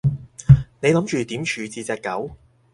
[0.79, 2.31] 你諗住點處置隻狗？